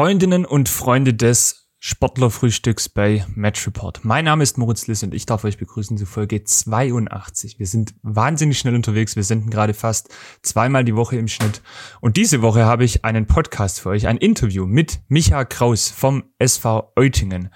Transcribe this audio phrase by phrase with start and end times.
[0.00, 4.02] Freundinnen und Freunde des Sportlerfrühstücks bei Match Report.
[4.02, 7.58] Mein Name ist Moritz Liss und ich darf euch begrüßen zu Folge 82.
[7.58, 9.14] Wir sind wahnsinnig schnell unterwegs.
[9.14, 10.08] Wir senden gerade fast
[10.40, 11.60] zweimal die Woche im Schnitt.
[12.00, 16.24] Und diese Woche habe ich einen Podcast für euch, ein Interview mit Micha Kraus vom
[16.38, 17.50] SV Eutingen.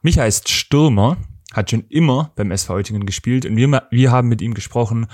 [0.00, 1.18] Micha ist Stürmer,
[1.52, 5.06] hat schon immer beim SV Eutingen gespielt und wir, wir haben mit ihm gesprochen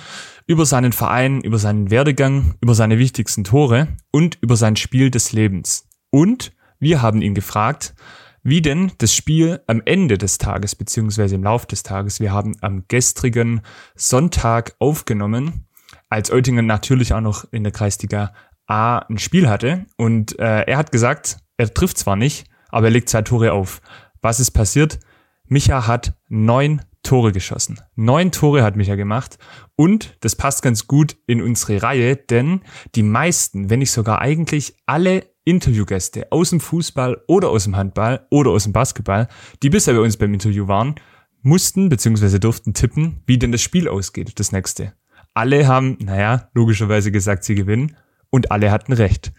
[0.47, 5.33] über seinen Verein, über seinen Werdegang, über seine wichtigsten Tore und über sein Spiel des
[5.33, 5.89] Lebens.
[6.11, 7.95] Und wir haben ihn gefragt,
[8.43, 12.57] wie denn das Spiel am Ende des Tages beziehungsweise im Lauf des Tages, wir haben
[12.61, 13.63] am gestrigen
[13.97, 15.67] Sonntag aufgenommen,
[16.09, 18.33] als Eutingen natürlich auch noch in der Kreisliga
[18.69, 22.93] A ein Spiel hatte und äh, er hat gesagt, er trifft zwar nicht, aber er
[22.93, 23.81] legt zwei Tore auf.
[24.23, 25.01] Was ist passiert?
[25.49, 27.81] Micha hat neun Tore geschossen.
[27.95, 29.39] Neun Tore hat Micha gemacht
[29.77, 32.63] und das passt ganz gut in unsere Reihe, denn
[32.95, 38.27] die meisten, wenn nicht sogar eigentlich alle Interviewgäste aus dem Fußball oder aus dem Handball
[38.31, 39.29] oder aus dem Basketball,
[39.63, 40.97] die bisher bei uns beim Interview waren,
[41.43, 42.39] mussten bzw.
[42.39, 44.93] durften tippen, wie denn das Spiel ausgeht, das nächste.
[45.33, 47.97] Alle haben, naja, logischerweise gesagt, sie gewinnen
[48.31, 49.33] und alle hatten recht.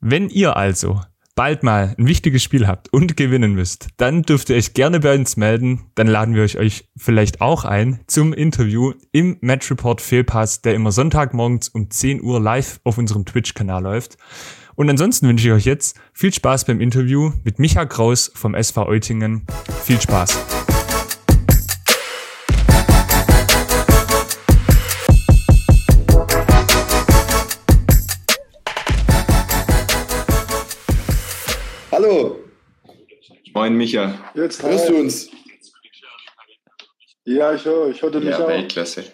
[0.00, 1.00] Wenn ihr also
[1.34, 5.14] bald mal ein wichtiges Spiel habt und gewinnen müsst, dann dürft ihr euch gerne bei
[5.14, 5.90] uns melden.
[5.94, 10.74] Dann laden wir euch, euch vielleicht auch ein zum Interview im Match Report Fehlpass, der
[10.74, 14.16] immer Sonntagmorgens um 10 Uhr live auf unserem Twitch-Kanal läuft.
[14.76, 18.86] Und ansonsten wünsche ich euch jetzt viel Spaß beim Interview mit Micha Kraus vom SV
[18.86, 19.46] Eutingen.
[19.82, 20.38] Viel Spaß!
[31.90, 32.36] Hallo.
[33.54, 34.14] Moin, Micha.
[34.34, 35.30] Jetzt hörst du uns.
[37.24, 38.48] Ja, ich höre, ich hörte dich ja, auch.
[38.48, 39.04] Weltklasse.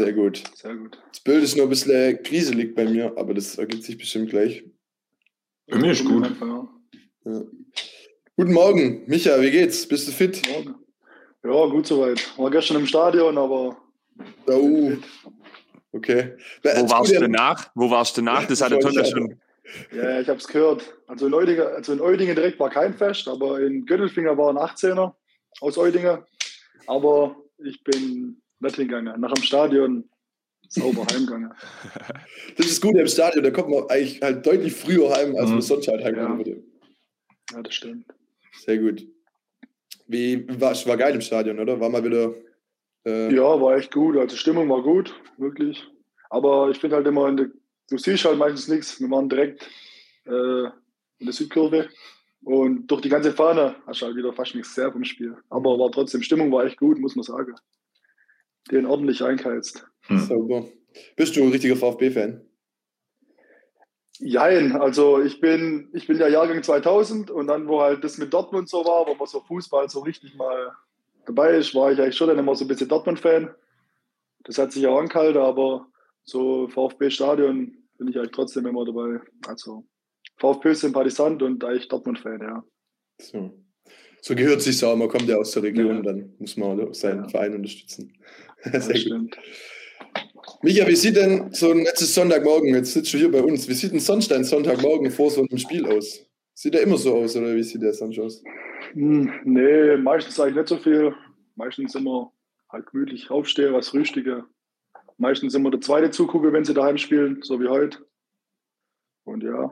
[0.00, 0.42] Sehr gut.
[0.54, 0.98] Sehr gut.
[1.10, 4.64] Das Bild ist nur ein bisschen kriselig bei mir, aber das ergibt sich bestimmt gleich.
[5.66, 6.26] Bei mir ist gut.
[7.26, 7.42] Ja.
[8.34, 9.86] Guten Morgen, Micha, wie geht's?
[9.86, 10.40] Bist du fit?
[10.48, 10.74] Morgen.
[11.44, 12.38] Ja, gut soweit.
[12.38, 13.76] War gestern im Stadion, aber.
[14.46, 14.92] Oh.
[15.92, 16.32] Okay.
[16.62, 17.70] Wo warst du nach?
[17.74, 18.46] Wo warst du nach?
[18.46, 19.38] Das hat der Tonne schon.
[19.94, 20.94] Ja, ich habe es gehört.
[21.08, 24.56] Also in, Eudingen, also in Eudingen direkt war kein Fest, aber in Göttelfinger war ein
[24.56, 25.12] 18er
[25.60, 26.20] aus Eudingen.
[26.86, 29.20] Aber ich bin nicht hingegangen.
[29.20, 30.04] Nach dem Stadion
[30.68, 31.52] sauber heimgegangen.
[32.56, 35.56] Das ist gut im Stadion, da kommt man eigentlich halt deutlich früher heim, als man
[35.56, 35.60] Mhm.
[35.62, 36.36] sonst halt heimkommen Ja.
[36.38, 36.62] würde.
[37.52, 38.06] Ja, das stimmt.
[38.64, 39.06] Sehr gut.
[40.06, 41.78] Wie war, war geil im Stadion, oder?
[41.80, 42.34] War mal wieder.
[43.06, 44.16] Äh, Ja, war echt gut.
[44.16, 45.82] Also Stimmung war gut, wirklich.
[46.28, 47.50] Aber ich finde halt immer, in der,
[47.88, 49.00] du siehst halt meistens nichts.
[49.00, 49.68] Wir waren direkt
[50.26, 50.64] äh,
[51.18, 51.88] in der Südkurve.
[52.42, 55.36] Und durch die ganze Fahne hast du halt wieder fast nichts sehr vom Spiel.
[55.48, 57.54] Aber war trotzdem, Stimmung war echt gut, muss man sagen.
[58.70, 59.86] Den ordentlich einkeizt.
[60.02, 60.18] Hm.
[60.18, 60.66] Sauber.
[61.16, 62.44] Bist du ein richtiger VfB-Fan?
[64.18, 68.34] Jein, also ich bin, ich bin ja Jahrgang 2000 und dann, wo halt das mit
[68.34, 70.72] Dortmund so war, wo man so Fußball so richtig mal
[71.24, 73.54] dabei ist, war ich eigentlich schon dann immer so ein bisschen Dortmund-Fan.
[74.44, 75.86] Das hat sich auch angehalten, aber
[76.24, 79.20] so VfB-Stadion bin ich eigentlich trotzdem immer dabei.
[79.46, 79.86] Also
[80.36, 82.64] VfB-Sympathisant und eigentlich Dortmund-Fan, ja.
[83.20, 83.54] So.
[84.22, 86.02] So gehört sich auch, man kommt ja aus der Region, Ja.
[86.02, 87.28] dann muss man seinen Ja.
[87.28, 88.12] Verein unterstützen.
[88.64, 88.96] Sehr gut.
[88.98, 89.38] stimmt.
[90.62, 93.72] Micha, wie sieht denn so ein letztes Sonntagmorgen, jetzt sitzt du hier bei uns, wie
[93.74, 96.26] sieht denn sonst dein Sonntagmorgen vor so einem Spiel aus?
[96.54, 98.42] Sieht der immer so aus oder wie sieht der sonst aus?
[98.92, 101.14] Hm, nee, meistens eigentlich nicht so viel.
[101.56, 102.32] Meistens immer
[102.68, 104.44] halt gemütlich aufstehe, was frühstücke.
[105.16, 107.98] Meistens immer der zweite zugucke, wenn sie daheim spielen, so wie heute.
[109.24, 109.70] Und ja,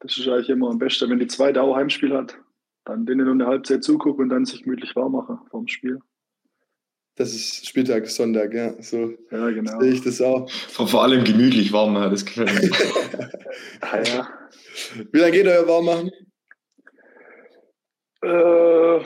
[0.00, 2.38] das ist eigentlich immer am besten, wenn die zweite auch Heimspiel hat.
[2.84, 6.00] Dann denen nur eine Halbzeit zugucken und dann sich gemütlich warm machen vorm Spiel.
[7.16, 8.80] Das ist Spieltag, Sonntag, ja.
[8.82, 9.78] So Ja, genau.
[9.80, 10.48] sehe ich das auch.
[10.50, 12.70] Vor, vor allem gemütlich warm, ja, das gefällt mir.
[13.82, 14.28] Ah, ja.
[15.12, 16.10] Wie lange geht euer Warmmachen?
[18.22, 19.04] Äh,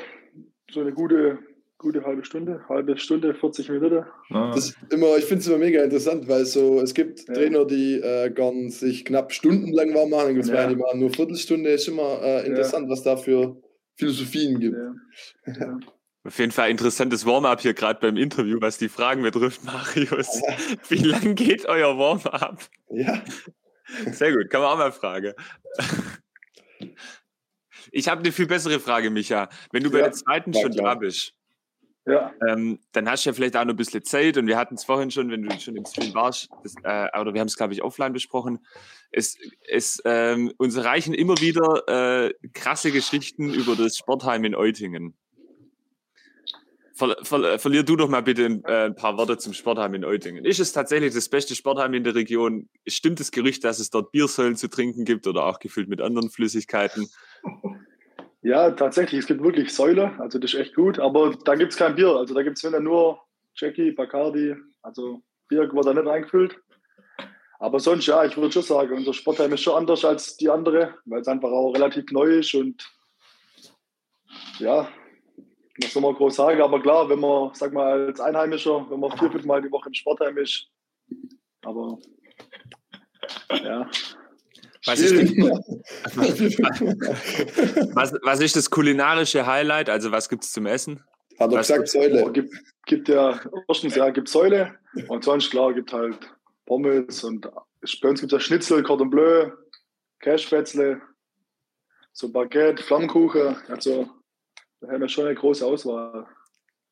[0.71, 1.39] so eine gute,
[1.85, 4.05] gute halbe Stunde, halbe Stunde, 40 Minuten.
[4.31, 7.35] Ah, Das ist immer, ich finde es immer mega interessant, weil so, es gibt Ja.
[7.35, 10.67] Trainer, die äh, gern sich knapp stundenlang warm machen, dann gibt es Ja.
[10.67, 11.71] die machen nur Viertelstunde.
[11.71, 13.57] Ist immer äh, interessant, was da für
[13.97, 14.77] Philosophien gibt.
[15.47, 15.53] Ja.
[15.61, 15.79] Ja.
[16.27, 20.41] Auf jeden Fall interessantes Warm-up hier gerade beim Interview, was die Fragen betrifft, Marius.
[20.89, 22.61] Wie lang geht euer Warm-up?
[22.89, 23.23] Ja,
[24.11, 25.35] Sehr gut, kann man auch mal fragen.
[27.93, 29.51] Ich habe eine viel bessere Frage, Micha.
[29.71, 30.95] Wenn du bei Ja, der zweiten schon klar.
[30.95, 31.35] da bist,
[32.47, 34.85] ähm, dann hast du ja vielleicht auch noch ein bisschen Zeit und wir hatten es
[34.85, 37.73] vorhin schon, wenn du schon im Stream warst, das, äh, oder wir haben es, glaube
[37.73, 38.59] ich, offline besprochen.
[39.11, 45.15] Es, es ähm, uns erreichen immer wieder äh, krasse Geschichten über das Sportheim in Eutingen.
[46.97, 50.05] Ver, ver, verlier du doch mal bitte ein, äh, ein, paar Worte zum Sportheim in
[50.05, 50.45] Eutingen.
[50.45, 52.69] Ist es tatsächlich das beste Sportheim in der Region?
[52.87, 56.31] Stimmt das Gerücht, dass es dort Biersäulen zu trinken gibt oder auch gefüllt mit anderen
[56.31, 57.09] Flüssigkeiten?
[58.45, 61.79] Ja, tatsächlich, es gibt wirklich Säule, also das ist echt gut, aber da gibt es
[61.79, 62.15] kein Bier.
[62.15, 63.19] Also da gibt es nur
[63.55, 66.61] Jackie, Bacardi, also Bier wird da nicht eingefüllt.
[67.59, 70.95] Aber sonst, ja, ich würde schon sagen, unser Sportheim ist schon anders als die andere,
[71.07, 72.87] weil es einfach auch relativ neu ist und
[74.59, 74.89] ja,
[75.81, 79.17] was soll man groß sagen, aber klar, wenn man, sag mal, als Einheimischer, wenn man
[79.17, 80.69] vier, fünf Mal die Woche im Sportheim ist,
[81.63, 81.99] aber
[83.63, 83.89] ja.
[84.87, 85.29] Was ist, denn,
[87.95, 89.89] was, was ist, das kulinarische Highlight?
[89.89, 91.03] Also was gibt es zum Essen?
[91.39, 92.25] Hat er gesagt, Säule.
[92.25, 92.55] Oh, gibt,
[92.87, 94.79] gibt ja, erstens ja, gibt Säule
[95.09, 96.19] und sonst klar gibt halt
[96.67, 97.49] Pommes und
[98.03, 99.51] bei uns gibt es ja Schnitzel, Cordon Bleu,
[100.21, 101.01] Cashspätzle,
[102.13, 104.09] so Baguette, Flammkuchen, also
[104.81, 106.27] da haben wir schon eine große Auswahl.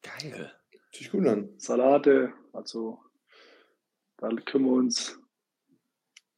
[0.03, 0.53] Geil.
[0.93, 1.51] Sich gut an.
[1.59, 2.99] Salate, also
[4.17, 5.19] da können wir uns,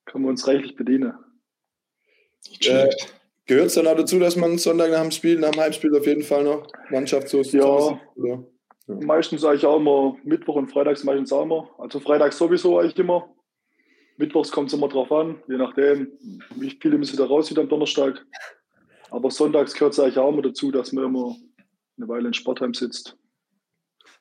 [0.04, 1.14] können wir uns reichlich bedienen.
[2.60, 2.88] Äh,
[3.46, 6.06] Gehört es dann auch dazu, dass man Sonntag nach dem Spiel, nach dem Heimspiel auf
[6.06, 8.42] jeden Fall noch Mannschaft so ja, ja,
[8.86, 11.68] meistens eigentlich auch immer Mittwoch und Freitags meistens auch immer.
[11.78, 13.28] Also Freitags sowieso eigentlich immer.
[14.16, 16.12] Mittwochs kommt es immer drauf an, je nachdem,
[16.56, 18.24] wie viele müssen da raus wieder am Donnerstag.
[19.10, 21.36] Aber sonntags gehört es eigentlich auch immer dazu, dass man immer
[21.98, 23.16] eine Weile in Sportheim sitzt.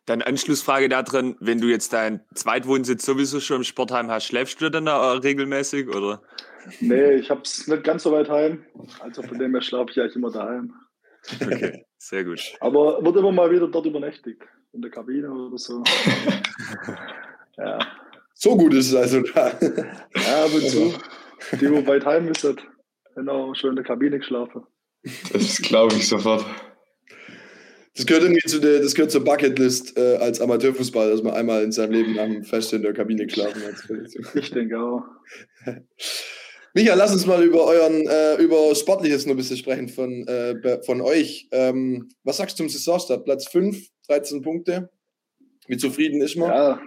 [0.05, 4.59] Dann Anschlussfrage da drin, wenn du jetzt deinen Zweitwohnsitz sowieso schon im Sportheim hast, schläfst
[4.59, 6.21] du dann da regelmäßig oder?
[6.79, 8.65] Nee, ich habe es nicht ganz so weit heim.
[8.99, 10.73] Also von dem her schlafe ich eigentlich immer daheim.
[11.41, 12.53] Okay, sehr gut.
[12.59, 14.41] Aber wird immer mal wieder dort übernächtigt.
[14.73, 15.83] In der Kabine oder so.
[17.57, 17.79] ja.
[18.33, 19.49] So gut ist es also da.
[19.49, 20.93] Ja, ab und zu.
[21.59, 22.57] Die, wo weit heim ist, hat
[23.15, 24.63] genau schon in der Kabine geschlafen.
[25.31, 26.45] Das glaube ich sofort.
[27.95, 31.63] Das gehört irgendwie zu der, das gehört zur Bucketlist äh, als Amateurfußball, dass man einmal
[31.63, 33.75] in seinem Leben lang fest in der Kabine geschlafen hat.
[34.33, 35.03] Ich denke auch.
[36.75, 40.81] Micha, lass uns mal über euren, äh, über Sportliches noch ein bisschen sprechen von, äh,
[40.83, 41.47] von euch.
[41.51, 43.25] Ähm, was sagst du zum Saisonstart?
[43.25, 44.89] Platz 5, 13 Punkte.
[45.67, 46.49] Wie zufrieden ist man?
[46.49, 46.81] Ja,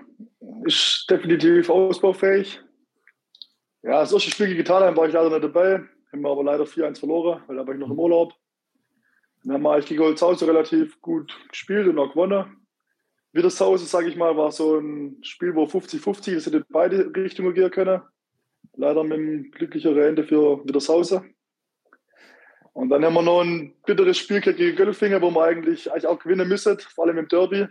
[0.65, 2.61] ist definitiv ausbaufähig.
[3.85, 5.85] Ja, das erste Spiel gegen Italien war ich leider nicht dabei.
[6.13, 8.35] Haben wir aber leider 4-1 verloren, weil da war ich noch im Urlaub.
[9.45, 12.57] Dann haben wir eigentlich gegen Holzhausen relativ gut gespielt und auch gewonnen.
[13.33, 17.71] Wiedershausen, sage ich mal, war so ein Spiel, wo 50-50 ist, hätte beide Richtungen gehen
[17.71, 18.03] können.
[18.77, 21.35] Leider mit einem glücklicheren Ende für Wiedershausen.
[22.75, 26.19] Und dann haben wir noch ein bitteres Spiel gegen Göllfinger, wo wir eigentlich, eigentlich auch
[26.19, 27.67] gewinnen müssen, vor allem im Derby.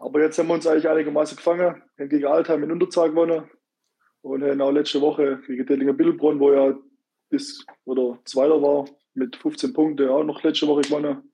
[0.00, 1.82] Aber jetzt haben wir uns eigentlich einigermaßen gefangen.
[1.98, 3.50] Haben gegen Altheim in Unterzahl gewonnen.
[4.22, 6.78] Und haben auch letzte Woche gegen Dellinger Billbrunn, wo ja
[7.28, 11.30] bis oder Zweiter war, mit 15 Punkten auch noch letzte Woche gewonnen.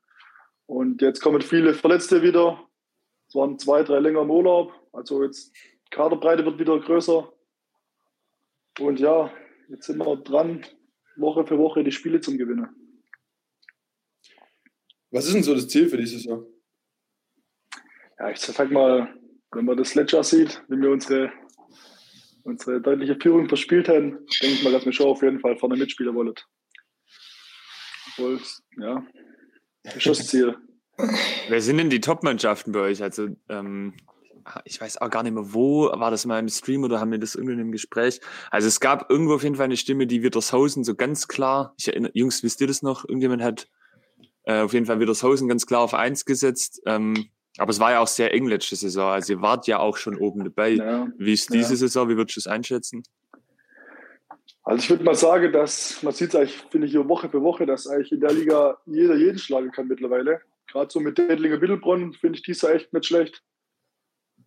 [0.66, 2.60] Und jetzt kommen viele Verletzte wieder.
[3.28, 4.72] Es waren zwei, drei länger im Urlaub.
[4.92, 5.54] Also jetzt
[5.90, 7.32] Kaderbreite wird wieder größer.
[8.80, 9.32] Und ja,
[9.68, 10.64] jetzt sind wir dran,
[11.16, 12.68] Woche für Woche die Spiele zum Gewinnen.
[15.10, 16.44] Was ist denn so das Ziel für dieses Jahr?
[18.18, 19.14] Ja, ich sag mal,
[19.52, 21.32] wenn man das letzte Jahr sieht, wenn wir unsere,
[22.42, 25.76] unsere deutliche Führung verspielt haben, denke ich mal, dass wir schon auf jeden Fall vorne
[25.76, 26.34] mitspielen wollen.
[28.10, 28.40] Obwohl,
[28.78, 29.06] ja,
[29.84, 30.56] das ist das Ziel.
[31.48, 33.02] Wer sind denn die Top-Mannschaften bei euch?
[33.02, 33.94] Also, ähm,
[34.64, 37.18] ich weiß auch gar nicht mehr, wo war das mal im Stream oder haben wir
[37.18, 38.20] das irgendwie im Gespräch?
[38.50, 41.88] Also es gab irgendwo auf jeden Fall eine Stimme, die Wittershausen so ganz klar, ich
[41.88, 43.04] erinnere, Jungs, wisst ihr das noch?
[43.08, 43.68] Irgendjemand hat
[44.44, 46.82] äh, auf jeden Fall Wittershausen ganz klar auf eins gesetzt.
[46.86, 47.28] Ähm,
[47.58, 49.10] aber es war ja auch sehr eng letzte Saison.
[49.12, 50.70] Also ihr wart ja auch schon oben dabei.
[50.70, 51.76] Ja, wie ist diese ja.
[51.76, 52.08] Saison?
[52.08, 53.02] Wie würdest du es einschätzen?
[54.64, 57.42] Also ich würde mal sagen, dass man sieht es eigentlich, finde ich, hier Woche für
[57.42, 60.40] Woche, dass eigentlich in der Liga jeder jeden schlagen kann mittlerweile.
[60.66, 63.42] Gerade so mit Dettlinger Mittelbronn finde ich dieser echt nicht schlecht.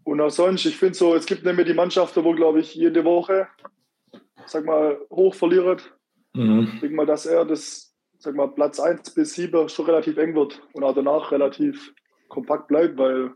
[0.08, 3.04] Und auch sonst, ich finde so, es gibt nämlich die Mannschaften, wo, glaube ich, jede
[3.04, 3.50] Woche,
[4.46, 5.94] sag mal, hoch verliert.
[6.34, 6.72] Mhm.
[6.76, 10.34] Ich denke mal, dass er das, sag mal, Platz 1 bis 7 schon relativ eng
[10.34, 11.94] wird und auch danach relativ
[12.30, 13.34] kompakt bleibt, weil,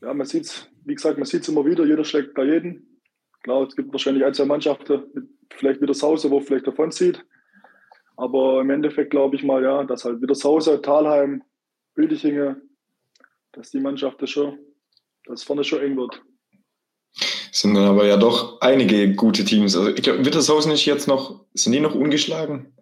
[0.00, 2.86] ja, man sieht es, wie gesagt, man sieht es immer wieder, jeder schlägt bei jedem.
[3.42, 7.26] Klar, es gibt wahrscheinlich ein, zwei Mannschaften, mit vielleicht wieder Sause, wo vielleicht davon zieht.
[8.16, 11.42] Aber im Endeffekt glaube ich mal, ja, dass halt wieder Sause, Talheim,
[11.96, 12.62] Bildichinge,
[13.50, 14.60] dass die Mannschaft das schon,
[15.26, 16.20] dass vorne schon eng wird.
[17.52, 19.76] Sind dann aber ja doch einige gute Teams.
[19.76, 22.72] Also ich glaube, Wittershausen ist jetzt noch, sind die noch ungeschlagen?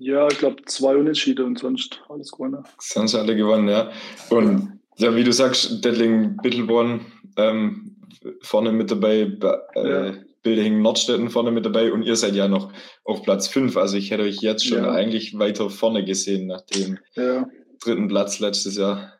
[0.00, 2.64] Ja, ich glaube zwei Unentschiede und sonst alles gewonnen.
[2.78, 3.90] Sonst alle gewonnen, ja.
[4.30, 7.04] Und ja, wie du sagst, Dettling, Bittelborn,
[7.36, 7.96] ähm,
[8.40, 9.30] vorne mit dabei,
[9.74, 10.14] äh, ja.
[10.42, 12.72] Bilding Nordstetten vorne mit dabei und ihr seid ja noch
[13.04, 13.76] auf Platz 5.
[13.76, 14.92] Also ich hätte euch jetzt schon ja.
[14.92, 17.46] eigentlich weiter vorne gesehen nach dem ja.
[17.82, 19.12] dritten Platz letztes Jahr.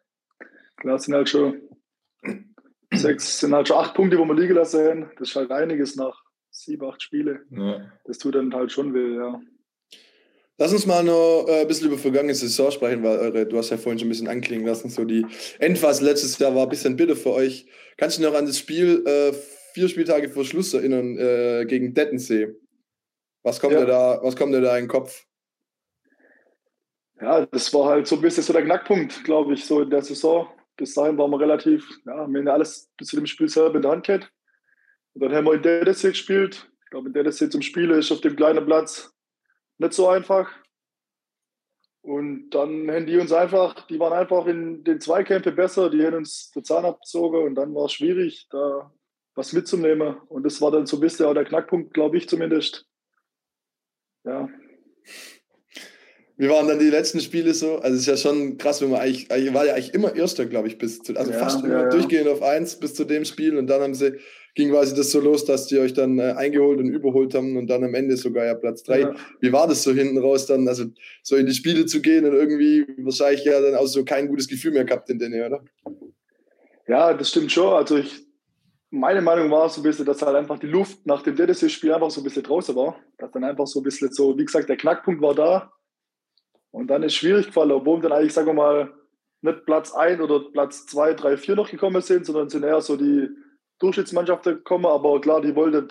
[0.78, 1.67] Klar, sind halt schon
[2.92, 5.11] sechs, sind halt schon acht Punkte, wo wir liegen lassen haben.
[5.18, 7.40] Das ist halt einiges nach sieben, acht Spiele.
[7.50, 7.90] Ja.
[8.04, 9.40] Das tut dann halt schon weh, ja.
[10.61, 13.71] Lass uns mal noch äh, ein bisschen über vergangene Saison sprechen, weil eure, du hast
[13.71, 15.25] ja vorhin schon ein bisschen anklingen lassen, so die
[15.61, 17.66] Endphase letztes Jahr war ein bisschen bitter für euch.
[17.97, 19.33] Kannst du dich noch an das Spiel äh,
[19.73, 22.57] vier Spieltage vor Schluss erinnern äh, gegen Dettensee?
[23.45, 23.80] Was kommt Ja.
[23.80, 25.25] dir da, was kommt dir da in den Kopf?
[27.21, 30.02] Ja, das war halt so ein bisschen so der Knackpunkt, glaube ich, so in der
[30.02, 30.49] Saison.
[30.78, 33.82] Bis dahin waren wir relativ, ja, wir haben alles bis zu dem Spiel selber in
[33.82, 34.32] der Hand gehabt.
[35.12, 36.70] Und dann haben wir in Dedesee gespielt.
[36.85, 39.12] Ich glaube, in Dedesee zum Spielen ist auf dem kleinen Platz
[39.78, 40.50] nicht so einfach.
[42.00, 46.14] Und dann haben die uns einfach, die waren einfach in den Zweikämpfen besser, die haben
[46.14, 48.92] uns den Zahn abgezogen und dann war es schwierig, da
[49.35, 50.16] was mitzunehmen.
[50.28, 52.87] Und das war dann so ein bisschen auch der Knackpunkt, glaube ich zumindest.
[54.25, 54.49] Ja,
[56.38, 57.78] Wie waren dann die letzten Spiele so?
[57.78, 60.47] Also es ist ja schon krass, wenn man eigentlich, eigentlich war ja eigentlich immer Erster,
[60.47, 61.88] glaube ich, bis zu, also Ja, fast ja, immer ja.
[61.88, 64.12] durchgehend auf eins bis zu dem Spiel und dann haben sie,
[64.54, 67.66] ging quasi das so los, dass die euch dann äh, eingeholt und überholt haben und
[67.66, 69.12] dann am Ende sogar ja Platz drei.
[69.40, 70.85] Wie war das so hinten raus dann, also
[71.25, 74.47] so in die Spiele zu gehen und irgendwie wahrscheinlich ja dann auch so kein gutes
[74.47, 75.64] Gefühl mehr gehabt in denen, oder?
[76.87, 77.75] Ja, das stimmt schon.
[77.75, 78.12] Also ich,
[78.90, 82.12] meine Meinung war so ein bisschen, dass halt einfach die Luft nach dem DDC-Spiel einfach
[82.12, 82.97] so ein bisschen draußen war.
[83.18, 85.73] Dass dann einfach so ein bisschen so, wie gesagt, der Knackpunkt war da.
[86.70, 88.92] Und dann ist schwierig gefallen, obwohl dann eigentlich, sagen wir mal,
[89.40, 92.96] nicht Platz 1 oder Platz 2, 3, 4 noch gekommen sind, sondern sind eher so
[92.96, 93.28] die
[93.78, 94.87] Durchschnittsmannschaften gekommen.
[94.87, 95.88] Aber klar, die wollten,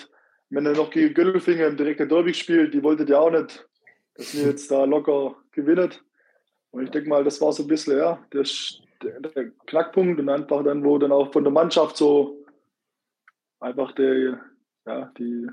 [0.49, 3.67] wenn ihr noch gegen Gölfinger im direkten Derby spielt, die wollten ja auch nicht,
[4.15, 5.93] dass wir jetzt da locker gewinnen.
[6.71, 8.43] Und ich denke mal, das war so ein bisschen, ja, der,
[9.01, 12.45] der, der Knackpunkt und einfach dann, wo dann auch von der Mannschaft so
[13.59, 14.41] einfach der,
[14.85, 15.47] ja, die,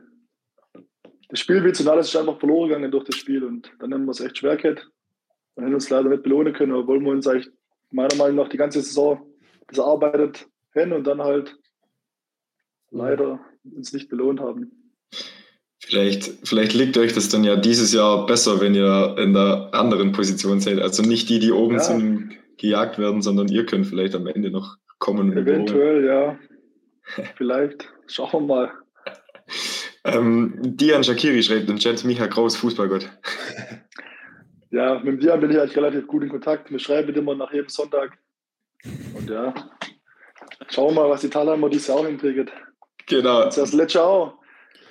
[1.29, 4.11] das Spielwitz und alles ist einfach verloren gegangen durch das Spiel und dann haben wir
[4.11, 4.91] es echt schwer gehabt
[5.55, 7.51] und haben uns leider nicht belohnen können, obwohl wir uns eigentlich
[7.91, 9.21] meiner Meinung nach die ganze Saison
[9.69, 11.57] das erarbeitet haben und dann halt
[12.91, 14.71] leider uns nicht belohnt haben.
[15.79, 20.13] Vielleicht, vielleicht liegt euch das dann ja dieses Jahr besser, wenn ihr in der anderen
[20.13, 20.81] Position seid.
[20.81, 21.81] Also nicht die, die oben Ja.
[21.81, 25.37] sind gejagt werden, sondern ihr könnt vielleicht am Ende noch kommen.
[25.37, 26.39] Eventuell, ja.
[27.37, 27.93] Vielleicht.
[28.07, 28.73] Schauen wir mal.
[30.05, 33.11] Ähm, Dian Shakiri schreibt in Chat, Micha Kraus, Fußballgott.
[34.75, 36.71] Ja, mit dem Dian bin ich eigentlich relativ gut in Kontakt.
[36.71, 38.19] Wir schreiben immer nach jedem Sonntag.
[39.17, 39.55] Und ja,
[40.69, 42.51] schauen wir mal, was die Thalheimer dieses Jahr auch hinkriegen.
[43.07, 43.45] Genau.
[43.45, 44.35] Das ist das letzte auch.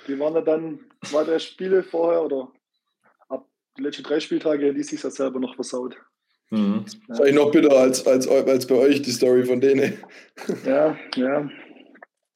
[0.08, 2.50] Die waren ja dann zwei, drei Spiele vorher oder
[3.28, 5.96] ab die letzten drei Spieltage, die sich das selber noch versaut.
[6.50, 6.84] Mhm.
[7.08, 9.98] Das ist eigentlich noch bitter als, als, als bei euch die Story von denen.
[10.64, 11.48] Ja, ja.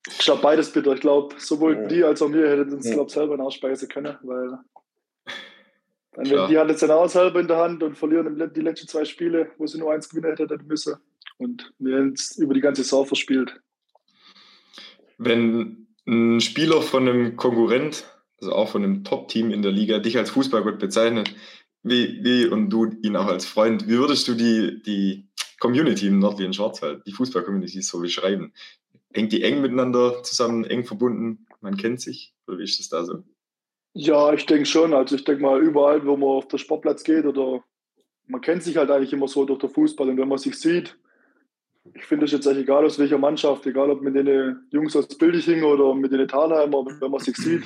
[0.07, 0.93] Ich glaube, beides bitter.
[0.93, 1.87] Ich glaube, sowohl Ja.
[1.87, 2.95] die als auch wir hätten uns, Ja.
[2.95, 4.59] glaube selber in Ausspeise können, weil
[6.13, 6.45] dann, Klar.
[6.45, 9.05] wenn die hat jetzt dann auch selber in der Hand und verlieren die letzten zwei
[9.05, 10.97] Spiele, wo sie nur eins gewinnen hätten müssen.
[11.37, 13.61] Und wir haben es über die ganze Saison verspielt.
[15.19, 18.05] Wenn ein Spieler von einem Konkurrent,
[18.41, 21.35] also auch von einem Top-Team in der Liga, dich als Fußballgott bezeichnet,
[21.83, 25.29] wie, wie und du ihn auch als Freund, wie würdest du die, die
[25.61, 28.53] Community im nördlichen Schwarzwald, die Fußball-Community so beschreiben?
[29.13, 31.47] Hängt die eng miteinander zusammen, eng verbunden?
[31.61, 32.35] Man kennt sich?
[32.47, 33.25] Oder wie ist das da so?
[33.95, 34.95] Ja, ich denke schon.
[34.95, 37.63] Also ich denke mal, überall, wo man auf den Sportplatz geht oder
[38.27, 40.09] man kennt sich halt eigentlich immer so durch den Fußball.
[40.09, 40.97] Und wenn man sich sieht,
[41.95, 45.09] ich finde es jetzt eigentlich egal aus welcher Mannschaft, egal ob mit den Jungs aus
[45.09, 47.65] Bildiching oder mit den Thalheimer, wenn man sich sieht,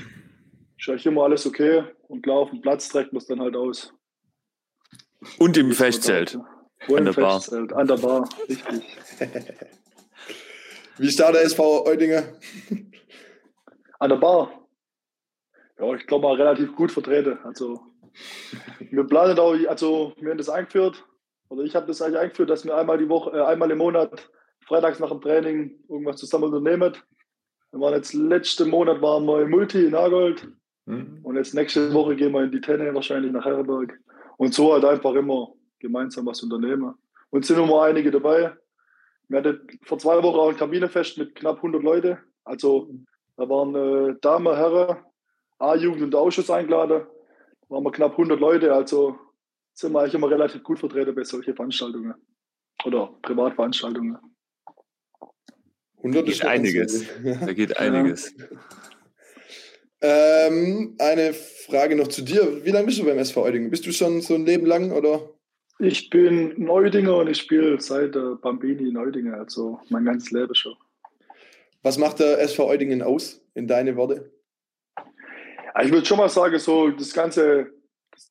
[0.79, 1.85] ist eigentlich immer alles okay.
[2.09, 3.93] Und klar, auf dem Platz trägt man es dann halt aus.
[5.39, 6.39] Und im Festzelt.
[6.89, 7.41] Und An im der Bar.
[7.41, 8.99] Festzelt, an der Bar, richtig.
[10.99, 12.25] Wie ist da der SV Eudinger?
[13.99, 14.62] An der Bar.
[15.83, 17.39] Ja, ich glaube mal relativ gut vertreten.
[17.43, 17.81] Also
[18.79, 21.05] wir planen auch, also wir haben das eingeführt,
[21.49, 24.31] oder ich habe das eigentlich eingeführt, dass wir einmal die Woche, äh, einmal im Monat,
[24.61, 26.97] freitags nach dem Training, irgendwas zusammen unternehmen.
[27.73, 30.47] Wir waren jetzt letzten Monat waren wir im Multi in Nagold
[30.87, 31.21] Hm?
[31.23, 33.99] und jetzt nächste Woche gehen wir in die Tenne wahrscheinlich nach Herrenberg.
[34.37, 36.95] Und so halt einfach immer gemeinsam was unternehmen.
[37.31, 38.53] Und es sind immer einige dabei.
[39.29, 42.19] Wir hatten vor zwei Wochen auch ein Kabinenfest mit knapp 100 Leute.
[42.45, 42.91] Also
[43.37, 44.99] da waren äh, Damen, Herren,
[45.63, 47.07] A-Jugend und Ausschuss eingeladen.
[47.63, 48.73] Da waren wir knapp 100 Leute.
[48.75, 49.19] Also
[49.75, 52.15] sind wir eigentlich immer relativ gut vertreten bei solchen Veranstaltungen.
[52.85, 54.19] Oder Privatveranstaltungen.
[55.99, 57.05] 100 Geht ist schon einiges.
[57.23, 58.35] Da geht einiges.
[60.01, 62.65] Ähm, eine Frage noch zu dir.
[62.65, 63.71] Wie lange bist du beim SV Eudingen?
[63.71, 65.31] Bist du schon so ein Leben lang oder?
[65.79, 70.75] Ich bin Neudinger und ich spiele seit äh, Bambini Neudinger, also mein ganzes Leben schon.
[71.83, 74.32] Was macht der SV Eudingen aus, in deine Worte?
[75.75, 77.73] Ja, Ich würde schon mal sagen, so das ganze,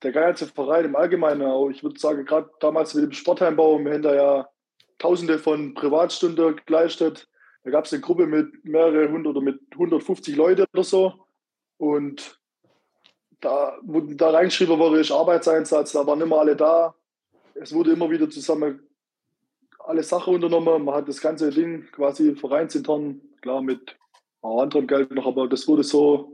[0.04, 3.94] der ganze Verein im Allgemeinen, auch, ich würde sagen, gerade damals mit dem Sportheimbau, wir
[3.94, 4.50] haben da ja
[5.00, 7.28] tausende von Privatstunden geleistet.
[7.64, 11.14] Da gab es eine Gruppe mit mehrere hundert oder mit 150 Leuten oder so.
[11.78, 12.40] Und
[13.40, 16.96] da, wo da reingeschrieben wurde, ist Arbeitseinsatz, da waren immer alle da.
[17.56, 18.88] Es wurde immer wieder zusammen
[19.80, 20.86] alle Sachen unternommen.
[20.86, 23.98] Man hat das ganze Ding quasi vereinsintern, klar mit
[24.44, 26.34] anderem Geld noch, aber das wurde so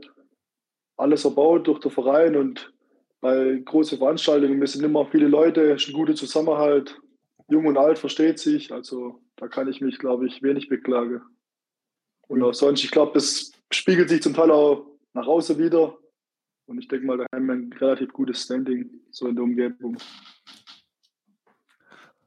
[0.98, 2.72] alles erbaut durch den Verein und
[3.20, 7.00] bei großen Veranstaltungen, wir sind immer viele Leute, ist ein guter Zusammenhalt,
[7.48, 11.22] jung und alt versteht sich, also da kann ich mich, glaube ich, wenig beklagen.
[12.28, 15.96] Und auch sonst, ich glaube, das spiegelt sich zum Teil auch nach außen wieder.
[16.66, 19.96] Und ich denke mal, da haben wir ein relativ gutes Standing so in der Umgebung.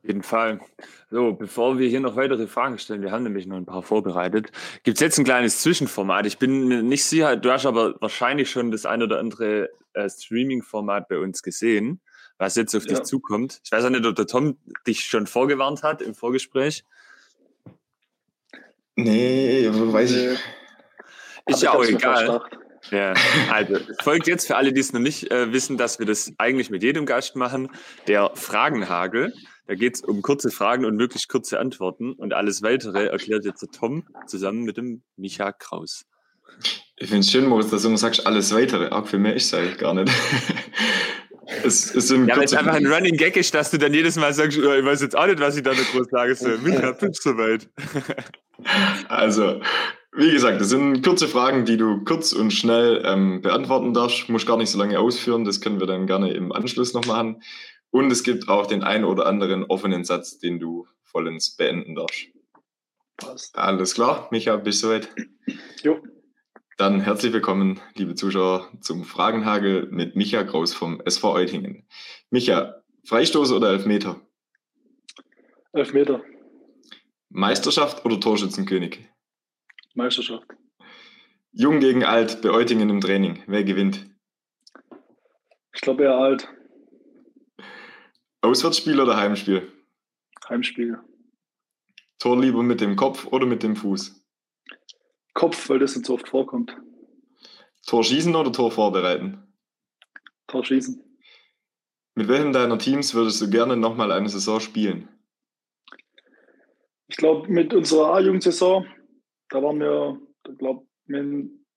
[0.01, 0.60] Auf jeden Fall.
[1.12, 4.51] So, bevor wir hier noch weitere Fragen stellen, wir haben nämlich noch ein paar vorbereitet,
[4.81, 6.25] gibt es jetzt ein kleines Zwischenformat.
[6.25, 10.10] Ich bin mir nicht sicher, du hast aber wahrscheinlich schon das ein oder andere äh,
[10.10, 12.01] Streaming-Format bei uns gesehen,
[12.39, 12.96] was jetzt auf ja.
[12.96, 13.62] dich zukommt.
[13.63, 16.84] Ich weiß auch nicht, ob der Tom dich schon vorgewarnt hat im Vorgespräch.
[18.96, 20.39] Nee, weiß ich.
[21.46, 22.41] Ist ja auch egal.
[22.89, 23.13] Ja,
[23.51, 26.72] also folgt jetzt für alle, die es noch nicht äh, wissen, dass wir das eigentlich
[26.72, 27.70] mit jedem Gast machen,
[28.08, 29.34] der Fragenhagel.
[29.72, 32.12] Da geht es um kurze Fragen und wirklich kurze Antworten.
[32.12, 36.04] Und alles Weitere erklärt jetzt der Tom zusammen mit dem Micha Kraus.
[36.98, 38.90] Ich finde es schön, Moritz, dass du immer sagst, alles Weitere.
[38.90, 40.12] Auch für mich ist es eigentlich gar nicht.
[41.63, 44.18] es, es sind ja, weil es einfach ein Running Gag ist, dass du dann jedes
[44.18, 46.36] Mal sagst, oh, ich weiß jetzt auch nicht, was ich da noch groß sage.
[46.36, 47.70] So, Micha, bist du soweit?
[49.08, 49.62] also,
[50.13, 54.28] wie gesagt, das sind kurze Fragen, die du kurz und schnell ähm, beantworten darfst.
[54.28, 55.46] Muss gar nicht so lange ausführen.
[55.46, 57.42] Das können wir dann gerne im Anschluss noch machen.
[57.91, 62.27] Und es gibt auch den einen oder anderen offenen Satz, den du vollends beenden darfst.
[63.17, 63.55] Passt.
[63.57, 65.10] Alles klar, Micha, bist du soweit?
[65.83, 66.01] Jo.
[66.77, 71.86] Dann herzlich willkommen, liebe Zuschauer, zum Fragenhagel mit Micha Kraus vom SV Eutingen.
[72.29, 74.21] Micha, Freistoß oder Elfmeter?
[75.74, 76.24] Elfmeter.
[77.29, 79.07] Meisterschaft oder Torschützenkönig?
[79.93, 80.48] Meisterschaft.
[81.51, 83.43] Jung gegen alt bei Eutingen im Training.
[83.48, 84.10] Wer gewinnt?
[85.74, 86.48] Ich glaube eher alt.
[88.41, 89.71] Auswärtsspiel oder Heimspiel?
[90.49, 90.99] Heimspiel.
[92.19, 94.23] Tor lieber mit dem Kopf oder mit dem Fuß?
[95.34, 96.75] Kopf, weil das nicht so oft vorkommt.
[97.86, 99.41] Tor schießen oder Tor vorbereiten?
[100.47, 101.01] Tor schießen.
[102.15, 105.08] Mit welchem deiner Teams würdest du gerne nochmal eine Saison spielen?
[107.08, 108.86] Ich glaube, mit unserer A-Jugendsaison
[109.51, 110.86] da waren wir, ich glaube,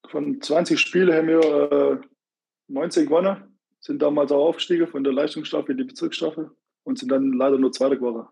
[0.08, 1.98] von 20 Spielen haben wir äh,
[2.68, 3.53] 19 gewonnen,
[3.84, 6.50] sind damals auch aufgestiegen von der Leistungsstaffel in die Bezirksstaffel
[6.84, 8.28] und sind dann leider nur Zweiter geworden.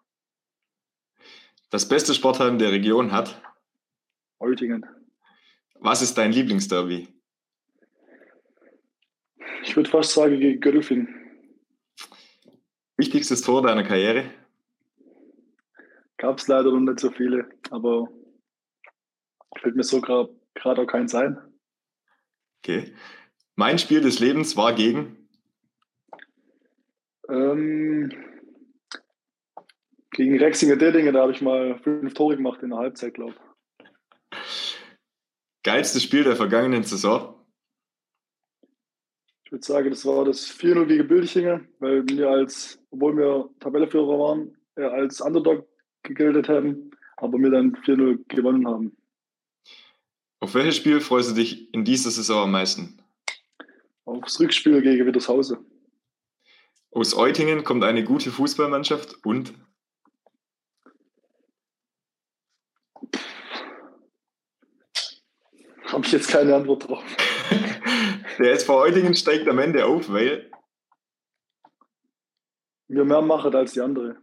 [1.70, 3.40] Das beste Sportheim der Region hat?
[4.38, 4.86] Eutingen.
[5.80, 7.08] Was ist dein Lieblingsderby?
[9.64, 11.08] Ich würde fast sagen gegen Gödelfing.
[12.96, 14.30] Wichtigstes Tor deiner Karriere?
[16.18, 18.08] Gab es leider noch nicht so viele, aber
[19.62, 21.38] Fällt mir so gerade auch keins ein.
[22.58, 22.94] Okay.
[23.54, 25.21] Mein Spiel des Lebens war gegen?
[27.32, 28.12] Ähm,
[30.10, 33.34] gegen Rexinger Dedingen, da habe ich mal fünf Tore gemacht in der Halbzeit, glaube
[34.30, 34.76] ich.
[35.64, 37.34] Geilstes Spiel der vergangenen Saison?
[39.44, 44.18] Ich würde sagen, das war das 4-0 gegen Bildchingen, weil wir als, obwohl wir Tabelleführer
[44.18, 45.66] waren, als Underdog
[46.02, 48.94] gegeltet haben, aber wir dann 4-0 gewonnen haben.
[50.40, 53.00] Auf welches Spiel freust du dich in dieser Saison am meisten?
[54.04, 55.71] Aufs Rückspiel gegen Wittershausen.
[56.94, 59.54] Aus Eutingen kommt eine gute Fußballmannschaft und?
[65.86, 67.04] Habe ich jetzt keine Antwort drauf.
[68.38, 70.50] Der SV Eutingen steigt am Ende auf, weil
[72.88, 74.18] wir mehr machen als die andere.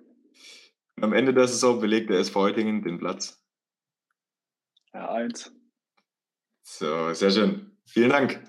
[1.02, 3.44] Am Ende der Saison belegt der SV Eutingen den Platz.
[4.94, 5.52] Ja, eins.
[6.62, 7.78] So, sehr schön.
[7.86, 8.44] Vielen Dank.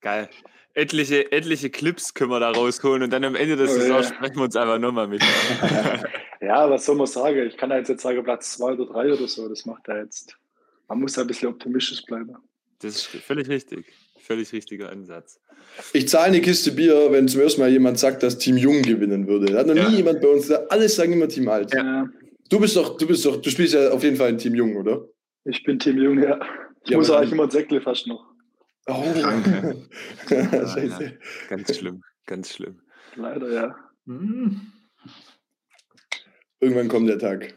[0.00, 0.30] Geil.
[0.74, 4.02] Etliche, etliche Clips können wir da rausholen und dann am Ende des oh, Saison ja.
[4.04, 5.22] sprechen wir uns einfach nochmal mit.
[6.40, 7.46] ja, was soll man sagen?
[7.46, 9.48] Ich kann ja jetzt, jetzt sagen Platz zwei oder drei oder so.
[9.48, 10.36] Das macht er jetzt.
[10.88, 12.36] Man muss ein bisschen optimistisch bleiben.
[12.80, 13.92] Das ist völlig richtig.
[14.18, 15.40] Völlig richtiger Ansatz.
[15.92, 19.26] Ich zahle eine Kiste Bier, wenn zum ersten Mal jemand sagt, dass Team Jung gewinnen
[19.26, 19.46] würde.
[19.52, 19.88] Da hat noch ja.
[19.88, 21.74] nie jemand bei uns, alles sagen immer Team Alt.
[21.74, 22.08] Ja.
[22.48, 24.76] Du bist doch, du bist doch, du spielst ja auf jeden Fall in Team Jung,
[24.76, 25.08] oder?
[25.44, 26.38] Ich bin Team Jung, ja.
[26.84, 28.31] Ich ja, muss eigentlich immer ein Säckle fast noch.
[28.86, 29.88] Oh, Danke.
[30.30, 31.10] ja,
[31.48, 32.80] ganz schlimm, ganz schlimm.
[33.16, 33.76] Leider, ja.
[34.04, 34.72] Mhm.
[36.60, 37.54] Irgendwann kommt der Tag.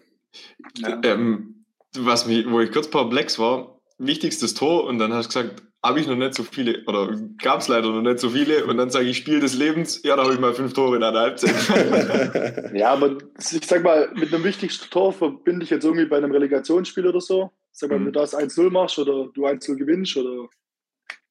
[0.78, 1.00] Ja.
[1.04, 1.66] Ähm,
[1.98, 6.00] was mich, wo ich kurz perplex war, wichtigstes Tor und dann hast du gesagt, habe
[6.00, 8.66] ich noch nicht so viele, oder gab es leider noch nicht so viele.
[8.66, 11.04] Und dann sage ich, Spiel des Lebens, ja, da habe ich mal fünf Tore in
[11.04, 12.72] einer Halbzeit.
[12.74, 16.32] ja, aber ich sag mal, mit einem wichtigsten Tor verbinde ich jetzt irgendwie bei einem
[16.32, 17.52] Relegationsspiel oder so.
[17.72, 18.08] Sag mal, mhm.
[18.08, 20.50] wenn du das 1-0 machst oder du 1-0 gewinnst oder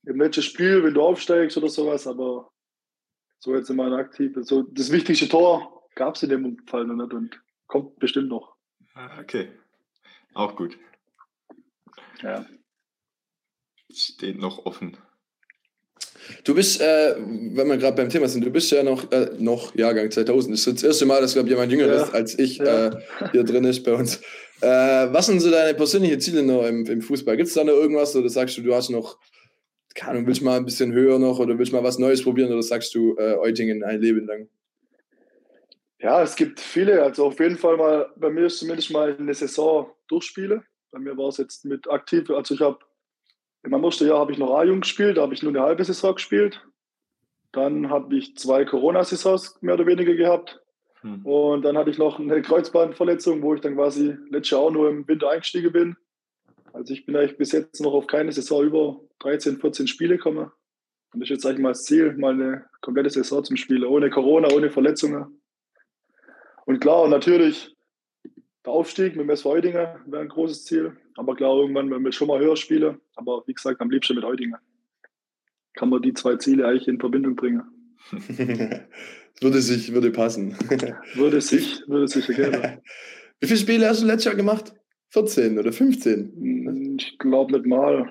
[0.06, 2.50] im letzten Spiel, wenn du aufsteigst oder sowas, aber
[3.38, 4.44] so jetzt in meiner Aktive.
[4.44, 8.56] So, das wichtigste Tor gab es in dem Fall noch nicht und kommt bestimmt noch.
[8.94, 9.48] Ah, okay.
[10.34, 10.78] Auch gut.
[12.22, 12.46] Ja
[13.96, 14.96] steht noch offen.
[16.44, 19.74] Du bist, äh, wenn wir gerade beim Thema sind, du bist ja noch, äh, noch
[19.74, 20.54] Jahrgang 2000.
[20.54, 22.02] Das ist das erste Mal, dass, glaube ich, jemand jünger ja.
[22.02, 22.88] ist als ich ja.
[22.88, 23.00] äh,
[23.32, 24.20] hier drin ist bei uns.
[24.62, 24.66] Äh,
[25.12, 27.36] was sind so deine persönlichen Ziele noch im, im Fußball?
[27.36, 29.18] Gibt es da noch irgendwas oder sagst du, du hast noch,
[29.94, 32.62] keine Ahnung, willst mal ein bisschen höher noch oder willst mal was Neues probieren oder
[32.62, 34.48] sagst du äh, Eutingen ein Leben lang?
[36.00, 37.02] Ja, es gibt viele.
[37.02, 40.62] Also auf jeden Fall mal, bei mir ist zumindest mal eine Saison durchspiele.
[40.90, 42.78] Bei mir war es jetzt mit aktiv, also ich habe
[43.64, 45.82] in meinem ersten Jahr habe ich noch A-Jung gespielt, da habe ich nur eine halbe
[45.84, 46.60] Saison gespielt.
[47.52, 50.60] Dann habe ich zwei Corona-Saisons mehr oder weniger gehabt.
[51.00, 51.24] Hm.
[51.24, 54.90] Und dann hatte ich noch eine Kreuzbandverletzung, wo ich dann quasi letztes Jahr auch nur
[54.90, 55.96] im Winter eingestiegen bin.
[56.74, 60.50] Also ich bin eigentlich bis jetzt noch auf keine Saison über 13, 14 Spiele gekommen.
[61.12, 63.84] Und das ist jetzt sage ich mal das Ziel, mal eine komplette Saison zum Spielen,
[63.84, 65.40] ohne Corona, ohne Verletzungen.
[66.66, 67.76] Und klar, natürlich
[68.66, 70.96] der Aufstieg mit dem SV Heudingen wäre ein großes Ziel.
[71.14, 74.24] Aber klar, irgendwann, wenn wir schon mal höher spielen, aber wie gesagt, am liebsten mit
[74.24, 74.58] Heudingen,
[75.74, 77.62] kann man die zwei Ziele eigentlich in Verbindung bringen.
[79.40, 80.56] würde sich, würde passen.
[81.14, 82.82] würde sich, würde sich gerne.
[83.40, 84.74] Wie viele Spiele hast du letztes Jahr gemacht?
[85.14, 86.32] 14 oder 15?
[86.96, 88.10] Ich glaube nicht mal.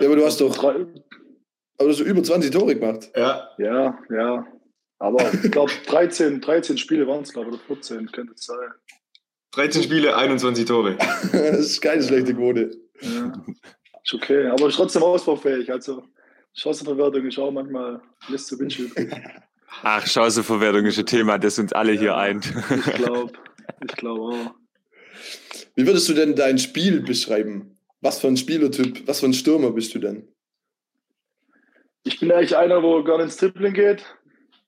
[0.00, 0.74] Ja, aber du hast doch Drei.
[0.74, 0.88] aber
[1.78, 3.10] du hast über 20 Tore gemacht.
[3.14, 3.48] Ja.
[3.58, 4.46] Ja, ja.
[4.98, 8.70] Aber ich glaube 13, 13 Spiele waren es, glaube ich, oder 14, könnte es sein.
[9.52, 10.96] 13 Spiele, 21 Tore.
[11.32, 12.70] das ist keine schlechte Quote.
[13.00, 13.32] Ja,
[14.04, 15.70] ist okay, aber ist trotzdem ausbaufähig.
[15.70, 16.04] Also
[16.54, 18.92] Chancenverwertung ist auch manchmal lässt zu Windschild.
[19.82, 22.52] Ach, Chancenverwertung ist ein Thema, das uns alle ja, hier eint.
[22.70, 23.32] Ich glaube,
[23.84, 24.61] ich glaube auch.
[25.74, 27.78] Wie würdest du denn dein Spiel beschreiben?
[28.00, 30.28] Was für ein Spielertyp, was für ein Stürmer bist du denn?
[32.04, 34.04] Ich bin eigentlich einer, wo gar nicht ins Tripling geht,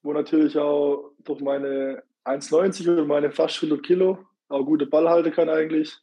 [0.03, 5.33] wo natürlich auch durch meine 1,90 und meine fast 100 Kilo auch gute Ball halten
[5.33, 5.97] kann eigentlich.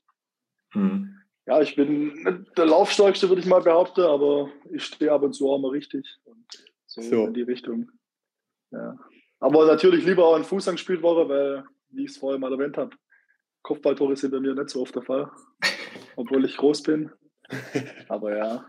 [0.71, 1.17] Hm.
[1.47, 5.33] Ja, ich bin nicht der Laufstärkste, würde ich mal behaupten, aber ich stehe ab und
[5.33, 6.05] zu auch mal richtig.
[6.25, 6.45] Und
[6.85, 7.25] so, so.
[7.25, 7.89] in die Richtung.
[8.71, 8.97] Ja.
[9.39, 12.77] Aber natürlich lieber auch ein Fuß angespielt worden, weil, wie ich es vorher mal erwähnt
[12.77, 12.95] habe,
[13.63, 15.29] Kopfballtore sind bei mir nicht so oft der Fall,
[16.15, 17.11] obwohl ich groß bin.
[18.07, 18.65] Aber ja,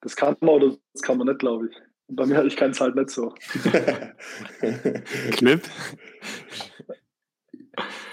[0.00, 1.76] das kann man oder das kann man nicht, glaube ich.
[2.08, 3.34] Und bei mir, ich kann es halt nicht so.
[5.32, 5.62] Knipp.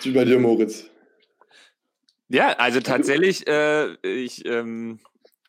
[0.01, 0.89] Wie bei dir, Moritz.
[2.27, 4.99] Ja, also tatsächlich, äh, ich, ähm,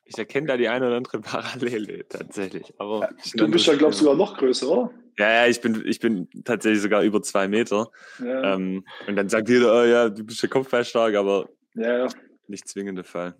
[0.04, 2.72] ich erkenne da die eine oder andere Parallele tatsächlich.
[2.78, 4.90] Aber ja, du bist ja, glaube ich, sogar noch größer, oder?
[5.18, 7.90] Ja, ja, ich bin, ich bin tatsächlich sogar über zwei Meter.
[8.22, 8.54] Ja.
[8.54, 12.08] Ähm, und dann sagt jeder, oh ja, du bist ja kopfballstark, aber ja.
[12.48, 13.34] nicht zwingende Fall.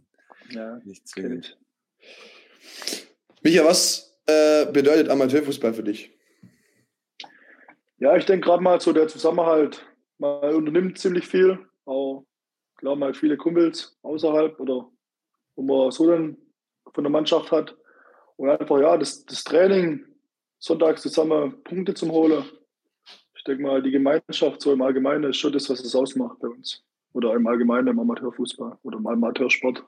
[0.51, 1.59] Ja, nicht zwingend.
[3.43, 6.11] Micha, was äh, bedeutet Amateurfußball für dich?
[7.99, 9.87] Ja, ich denke gerade mal so der Zusammenhalt.
[10.19, 12.25] Man unternimmt ziemlich viel, auch
[12.77, 14.91] glauben halt viele Kumpels außerhalb oder
[15.57, 16.37] wo man so dann
[16.93, 17.77] von der Mannschaft hat.
[18.37, 20.05] Und einfach, ja, das, das Training,
[20.67, 22.45] sonntags zusammen Punkte zum Holen.
[23.37, 26.49] Ich denke mal, die Gemeinschaft so im Allgemeinen ist schon das, was es ausmacht bei
[26.49, 26.83] uns.
[27.13, 29.85] Oder im Allgemeinen im Amateurfußball oder im Amateursport.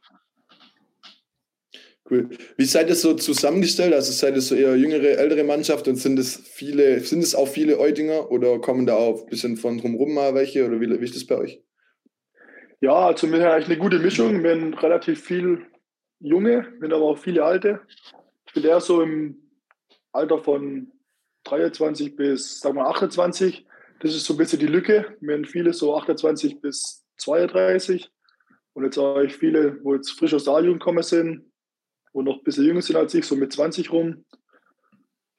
[2.08, 2.30] Cool.
[2.56, 3.92] Wie seid ihr so zusammengestellt?
[3.92, 7.48] Also seid ihr so eher jüngere, ältere Mannschaft und sind es viele, sind es auch
[7.48, 11.04] viele Eutinger oder kommen da auch ein bisschen von drumherum mal welche oder wie, wie
[11.04, 11.62] ist das bei euch?
[12.80, 14.42] Ja, also wir haben eigentlich eine gute Mischung.
[14.42, 15.66] Wir haben relativ viel
[16.20, 17.80] Junge, wir haben aber auch viele Alte.
[18.46, 19.47] Ich bin eher so im
[20.12, 20.92] Alter von
[21.44, 23.66] 23 bis, sagen wir 28.
[24.00, 25.16] Das ist so ein bisschen die Lücke.
[25.20, 28.10] Wir haben viele so 28 bis 32.
[28.74, 31.50] Und jetzt habe ich viele, wo jetzt frisch aus der A-Jugend gekommen sind,
[32.12, 34.24] wo noch ein bisschen jünger sind als ich, so mit 20 rum.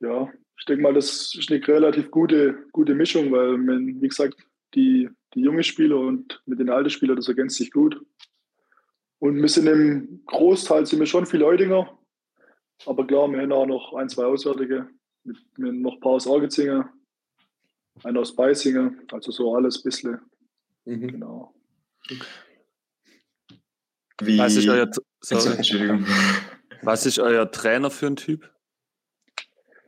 [0.02, 4.36] Ja, ich denke mal, das ist eine relativ gute, gute Mischung, weil, man, wie gesagt,
[4.76, 8.00] die die junge Spieler und mit den alten Spielern, das ergänzt sich gut.
[9.20, 11.99] Und wir sind im Großteil sind wir schon viel Leudinger.
[12.86, 14.90] Aber klar, wir haben auch noch ein, zwei Auswärtige.
[15.24, 16.86] Wir haben noch ein paar aus Argezingen,
[18.04, 20.20] einer aus Beisingen, also so alles ein bisschen.
[20.86, 21.08] Mhm.
[21.08, 21.54] Genau.
[24.22, 24.90] Wie, was, ist euer,
[25.22, 26.06] sorry,
[26.82, 28.50] was ist euer Trainer für ein Typ?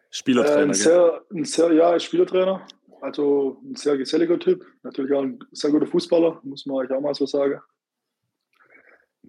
[0.10, 0.60] Spielertrainer.
[0.60, 2.68] Äh, ein, sehr, ein sehr, ja, Spielertrainer.
[3.02, 7.02] Also ein sehr geselliger Typ, natürlich auch ein sehr guter Fußballer, muss man euch auch
[7.02, 7.60] mal so sagen.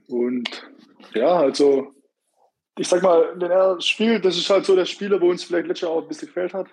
[0.09, 0.71] Und
[1.15, 1.95] ja, also
[2.79, 5.67] ich sag mal, wenn er spielt, das ist halt so der Spieler, wo uns vielleicht
[5.67, 6.69] letztes Jahr auch ein bisschen gefällt hat.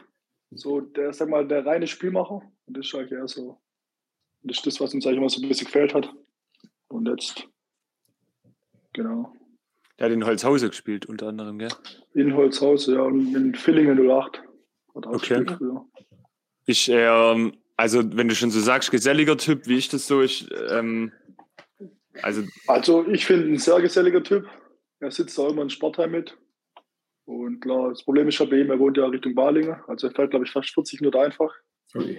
[0.52, 2.42] So, der, sag mal, der reine Spielmacher.
[2.66, 3.60] Und das ist eigentlich eher so,
[4.42, 6.10] das ist das, was uns eigentlich immer so ein bisschen gefällt hat.
[6.88, 7.48] Und jetzt,
[8.94, 9.34] genau.
[10.00, 11.70] Der hat in Holzhause gespielt, unter anderem, gell?
[12.14, 14.42] In Holzhause, ja, und in Villingen 08.
[14.96, 15.44] Hat er Okay.
[15.44, 15.60] gespielt.
[16.66, 20.48] Ich, ähm, also wenn du schon so sagst, geselliger Typ, wie ich das so, ich,
[20.70, 21.12] ähm,
[22.22, 24.48] also Also, ich finde ein sehr geselliger Typ.
[25.00, 26.38] Er sitzt auch immer in Sportheim mit.
[27.26, 29.78] Und klar, das Problem ist ja bei ihm, er wohnt ja Richtung Balingen.
[29.88, 31.54] Also, er fährt, glaube ich, fast 40 Minuten einfach.
[31.96, 32.18] Ui.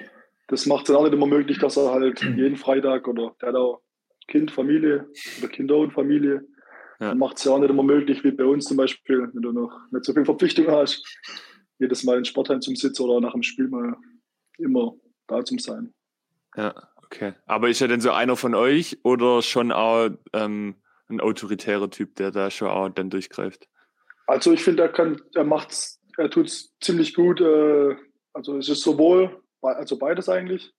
[0.48, 3.50] Das macht es dann auch nicht immer möglich, dass er halt jeden Freitag oder der
[3.50, 3.82] hat auch
[4.26, 6.44] Kind, Familie oder Kinder und Familie.
[7.00, 7.14] Ja.
[7.14, 9.72] Macht es ja auch nicht immer möglich, wie bei uns zum Beispiel, wenn du noch
[9.90, 11.02] nicht so viel Verpflichtung hast,
[11.78, 13.96] jedes Mal in Sportheim zum Sitzen oder nach dem Spiel mal
[14.58, 14.94] immer
[15.26, 15.94] da zum sein.
[16.56, 17.34] Ja, okay.
[17.46, 20.76] Aber ist er denn so einer von euch oder schon auch ähm,
[21.10, 23.68] ein autoritärer Typ, der da schon auch dann durchgreift?
[24.26, 27.40] Also ich finde, er kann, er macht's, er tut's ziemlich gut.
[27.40, 27.96] Äh,
[28.32, 30.72] also es ist sowohl, also beides eigentlich.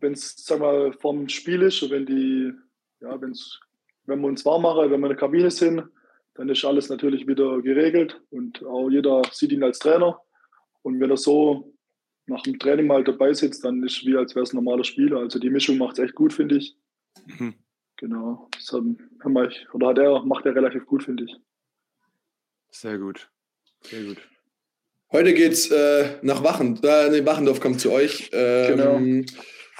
[0.00, 2.52] Wenn es, sag mal, vom Spiel ist wenn die,
[3.00, 3.58] ja, wenn's,
[4.06, 5.84] wenn wir uns warm machen, wenn wir in der Kabine sind,
[6.34, 10.20] dann ist alles natürlich wieder geregelt und auch jeder sieht ihn als Trainer.
[10.82, 11.74] Und wenn er so
[12.26, 15.18] nach dem Training mal dabei sitzt, dann ist wie als wäre es ein normaler Spieler.
[15.18, 16.76] Also die Mischung macht es echt gut, finde ich.
[17.26, 17.54] Mhm.
[17.96, 18.48] Genau.
[18.52, 21.36] Das haben, haben wir, oder hat er, macht er relativ gut, finde ich.
[22.70, 23.30] Sehr gut.
[23.82, 24.18] Sehr gut.
[25.12, 26.80] Heute geht's äh, nach Wachen.
[26.82, 28.30] Äh, nee, Wachendorf kommt zu euch.
[28.32, 29.24] Ähm,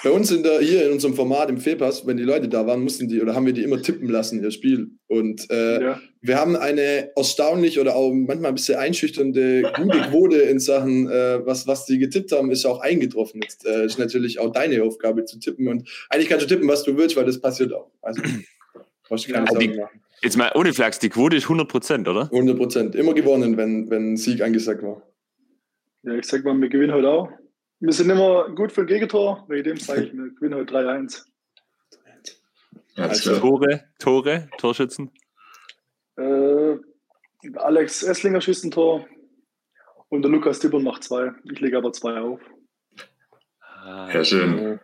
[0.05, 2.83] Bei uns in der, hier in unserem Format im Fehlpass, wenn die Leute da waren,
[2.83, 4.91] mussten die oder haben wir die immer tippen lassen, ihr Spiel.
[5.07, 6.01] Und äh, Ja.
[6.21, 11.45] wir haben eine erstaunlich oder auch manchmal ein bisschen einschüchternde gute Quote in Sachen, äh,
[11.47, 13.41] was, was die getippt haben, ist auch eingetroffen.
[13.43, 15.69] Jetzt äh, ist natürlich auch deine Aufgabe zu tippen.
[15.69, 17.91] Und eigentlich kannst du tippen, was du willst, weil das passiert auch.
[18.03, 18.21] Also
[19.09, 20.01] brauchst du keine Ja, Sorgen machen.
[20.23, 22.25] Jetzt mal ohne Flachs, die Quote ist 100 Prozent, oder?
[22.31, 22.95] 100 Prozent.
[22.95, 25.03] Immer gewonnen, wenn, wenn Sieg angesagt war.
[26.03, 27.29] Ja, ich sag mal, wir gewinnen heute auch.
[27.81, 31.25] Wir sind immer gut für ein Gegentor, wegen dem sage ich, wir gewinnen heute 3-1.
[32.97, 33.41] Alles Also-.
[33.41, 35.11] Tore, Tore, Torschützen.
[36.17, 36.77] Äh,
[37.57, 39.07] Alex Esslinger schießt ein Tor
[40.09, 41.33] und der Lukas Tippel macht zwei.
[41.51, 42.41] Ich lege aber zwei auf.
[43.61, 44.79] Ah, Ja, schön.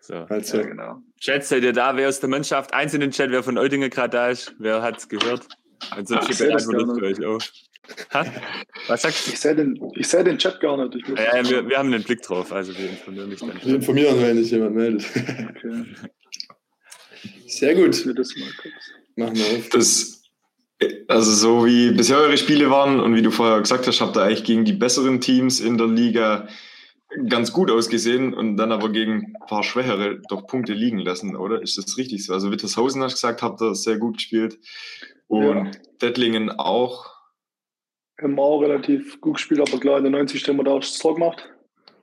[0.00, 0.14] so.
[0.14, 0.98] Also, Ja, genau.
[1.18, 1.96] Chat, seid ihr da?
[1.96, 2.74] Wer aus der Mannschaft?
[2.74, 4.54] Eins in den Chat, wer von Oettinger gerade da ist.
[4.58, 5.48] Wer hat's gehört?
[5.90, 6.94] Ansonsten Ich seh das gerne.
[6.94, 7.40] für euch auch.
[8.14, 8.24] Ha?
[8.88, 9.32] Was sagst du?
[9.32, 11.06] Ich sehe den, ich seh den Chat gar nicht.
[11.08, 13.52] Ja, ja, wir, wir haben einen Blick drauf, also wir informieren mich dann.
[13.62, 15.04] wir informieren, wenn sich jemand meldet.
[15.14, 15.84] okay.
[17.46, 17.90] Sehr gut.
[17.94, 18.74] das mal kurz.
[19.16, 19.68] Machen wir auf.
[19.68, 20.22] Das,
[21.08, 24.22] also so wie bisher eure Spiele waren und wie du vorher gesagt hast, habt ihr
[24.22, 26.48] eigentlich gegen die besseren Teams in der Liga
[27.28, 31.62] ganz gut ausgesehen und dann aber gegen ein paar schwächere doch Punkte liegen lassen, oder?
[31.62, 32.32] Ist das richtig so?
[32.32, 34.58] Also Wittershausen hast du gesagt, habt ihr sehr gut gespielt
[35.34, 35.70] und Ja.
[36.00, 37.12] Dettlingen auch.
[38.20, 40.98] Haben auch relativ gut gespielt, aber klar, in der 90 haben wir da auch das
[40.98, 41.48] Tor gemacht.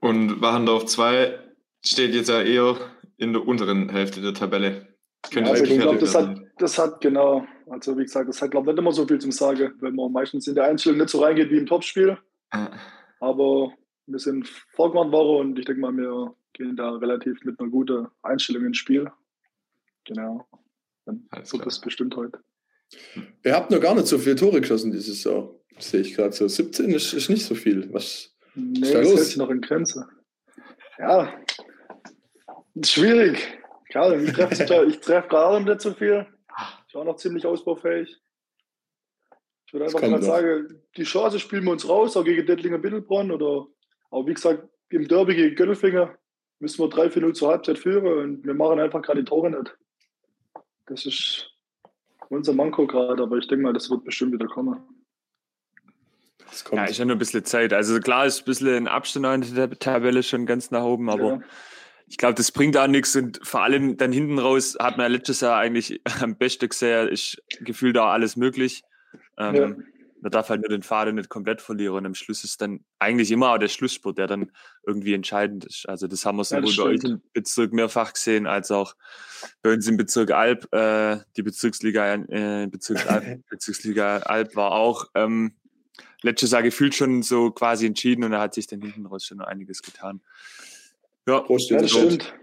[0.01, 1.39] Und Wachendorf 2
[1.85, 2.75] steht jetzt ja eher
[3.17, 4.87] in der unteren Hälfte der Tabelle.
[5.31, 8.71] Könnte also ich glaube, das hat, das hat genau, also wie gesagt, das hat glaube
[8.71, 11.23] ich nicht immer so viel zum Sagen, weil man meistens in der Einstellung nicht so
[11.23, 12.17] reingeht wie im Topspiel.
[12.53, 12.71] Ja.
[13.19, 13.71] Aber
[14.07, 18.07] wir sind vorgewarnt worden und ich denke mal, wir gehen da relativ mit einer guten
[18.23, 19.11] Einstellung ins Spiel.
[20.05, 20.47] Genau.
[21.05, 21.69] Dann Alles wird klar.
[21.69, 22.39] das bestimmt heute.
[23.43, 25.49] Ihr habt noch gar nicht so viele Tore geschossen dieses Jahr.
[25.79, 26.47] Sehe ich gerade so.
[26.47, 27.91] 17 ist, ist nicht so viel.
[27.93, 28.35] Was?
[28.55, 29.19] Nee, Ist da los?
[29.19, 30.07] hält noch in Grenze.
[30.99, 31.33] Ja,
[32.83, 33.57] schwierig.
[33.89, 36.27] Klar, ich treffe treff gerade nicht so viel.
[36.87, 38.17] Ich war noch ziemlich ausbaufähig.
[39.65, 43.31] Ich würde einfach mal sagen, die Chance spielen wir uns raus, auch gegen Dettlinger Bittelbronn
[43.31, 43.67] oder
[44.09, 46.17] auch wie gesagt, im Derby gegen Göttelfinger
[46.59, 49.77] müssen wir 3-4-0 zur Halbzeit führen und wir machen einfach gerade die Tore nicht.
[50.87, 51.49] Das ist
[52.31, 54.79] unser Manko gerade, aber ich denke mal, das wird bestimmt wieder kommen.
[56.49, 56.79] Das kommt.
[56.81, 57.73] Ja, ist ja nur ein bisschen Zeit.
[57.73, 61.23] Also klar ist ein bisschen ein Abstand in der Tabelle schon ganz nach oben, aber
[61.33, 61.41] Ja.
[62.07, 65.17] ich glaube, das bringt auch nichts und vor allem dann hinten raus hat man ja
[65.17, 68.83] letztes Jahr eigentlich am besten gesehen, ist gefühlt auch alles möglich.
[69.37, 69.75] Ähm, Ja.
[70.21, 73.31] Man darf halt nur den Faden nicht komplett verlieren und am Schluss ist dann eigentlich
[73.31, 74.51] immer auch der Schlussspurt, der dann
[74.85, 75.89] irgendwie entscheidend ist.
[75.89, 78.95] Also das haben wir Ja, sowohl bei euch im Bezirk mehrfach gesehen, als auch
[79.61, 80.71] bei uns im Bezirk Alb.
[80.73, 85.53] Äh, die Bezirksliga, äh, Bezirks Alb, Bezirksliga Alb war auch ähm,
[86.21, 89.39] letztes Jahr gefühlt schon so quasi entschieden und da hat sich dann hinten raus schon
[89.39, 90.21] noch einiges getan.
[91.27, 92.33] Ja, Prost, Ja, das stimmt.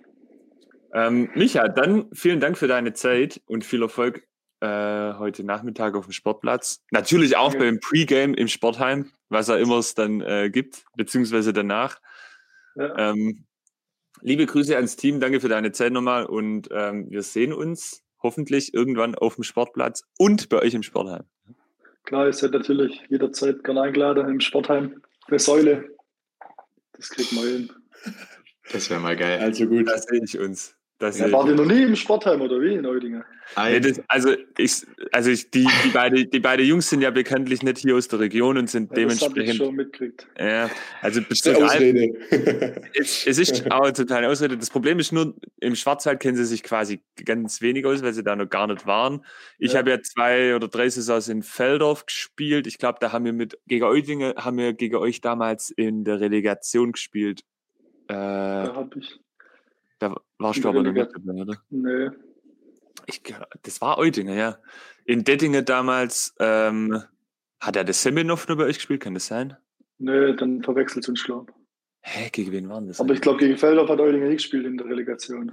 [0.94, 4.27] ähm, Micha, dann vielen Dank für deine Zeit und viel Erfolg
[4.60, 6.82] äh, heute Nachmittag auf dem Sportplatz.
[6.90, 7.58] Natürlich auch Ja.
[7.60, 12.00] beim Pre-Game im Sportheim, was auch immer es dann äh, gibt, beziehungsweise danach.
[12.74, 13.10] Ja.
[13.10, 13.44] Ähm,
[14.20, 18.74] liebe Grüße ans Team, danke für deine Zeit nochmal und ähm, wir sehen uns hoffentlich
[18.74, 21.24] irgendwann auf dem Sportplatz und bei euch im Sportheim.
[22.04, 25.02] Klar, ist ja natürlich jederzeit gerne eingeladen im Sportheim.
[25.26, 25.94] Eine Säule.
[26.94, 27.72] Das kriegt man hin.
[28.72, 29.38] Das wäre mal geil.
[29.40, 29.86] Also gut.
[29.88, 30.74] Da sehe ich uns.
[31.00, 33.22] Das Ja, wart ihr noch nie im Sportheim oder wie in Eudingen?
[33.56, 37.62] Nee, das, also ich, also ich, die, die, beide, die beiden Jungs sind ja bekanntlich
[37.62, 39.56] nicht hier aus der Region und sind Ja, das hab ich dementsprechend.
[39.56, 40.26] schon mitgekriegt.
[40.38, 40.68] Ja,
[41.00, 42.80] also Die Bezirk Alm, Ausrede.
[42.94, 44.58] es, es ist auch eine totale Ausrede.
[44.58, 48.24] Das Problem ist nur, im Schwarzwald kennen sie sich quasi ganz wenig aus, weil sie
[48.24, 49.24] da noch gar nicht waren.
[49.58, 49.78] Ich Ja.
[49.78, 52.66] habe ja zwei oder drei Saisons in Feldorf gespielt.
[52.66, 56.20] Ich glaube, da haben wir mit gegen Eudingen haben wir gegen euch damals in der
[56.20, 57.42] Relegation gespielt.
[58.08, 59.18] Äh, Da hab ich.
[59.98, 61.62] Da warst du aber noch nicht dabei, oder?
[61.70, 62.10] Nee.
[63.06, 63.22] Ich,
[63.62, 64.58] das war Eudingen, ja.
[65.04, 67.02] In Dettingen damals ähm,
[67.60, 69.56] hat er das Semenov nur bei euch gespielt, kann das sein?
[69.98, 71.52] Nee, dann verwechselt uns Schlapp.
[72.02, 73.00] Hä, gegen wen waren das?
[73.00, 75.50] Aber ich glaube, gegen Feldorf hat Eudingen nicht gespielt in der Relegation.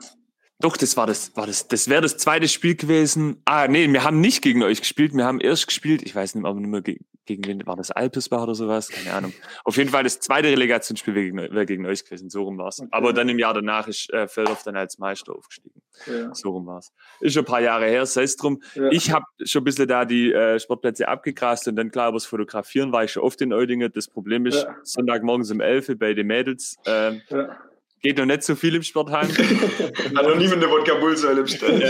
[0.59, 3.41] Doch, das war das, war das, das wäre das zweite Spiel gewesen.
[3.45, 6.45] Ah, nee, wir haben nicht gegen euch gespielt, wir haben erst gespielt, ich weiß nicht,
[6.45, 8.89] aber nicht mehr gegen, wen, war das Alpesbach oder sowas?
[8.89, 9.33] Keine Ahnung.
[9.63, 12.79] Auf jeden Fall das zweite Relegationsspiel wäre gegen, euch gewesen, so rum war's.
[12.79, 12.89] Okay.
[12.91, 15.81] Aber dann im Jahr danach ist äh, Feldorf dann als Meister aufgestiegen.
[16.07, 16.33] Ja.
[16.33, 16.91] So rum war's.
[17.19, 18.61] Ist schon ein paar Jahre her, sei es drum.
[18.75, 18.89] Ja.
[18.91, 22.25] Ich habe schon ein bisschen da die äh, Sportplätze abgegrast und dann klar, aber das
[22.25, 23.91] Fotografieren war ich schon oft in Eudingen.
[23.93, 24.75] Das Problem ist, Ja.
[24.83, 27.13] Sonntagmorgens um 11 Uhr bei den Mädels, Ja.
[28.05, 29.27] Geht noch nicht so viel im Sportheim.
[30.15, 31.83] Hat noch niemand eine Wodka Bullsäule bestellt.